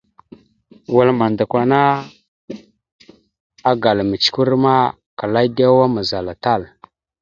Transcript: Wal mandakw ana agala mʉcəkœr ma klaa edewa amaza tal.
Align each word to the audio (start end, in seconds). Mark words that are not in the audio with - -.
Wal 0.95 1.09
mandakw 1.19 1.53
ana 1.61 1.79
agala 3.71 4.01
mʉcəkœr 4.09 4.49
ma 4.63 4.73
klaa 5.17 5.45
edewa 5.47 5.83
amaza 5.87 6.17
tal. 6.43 6.61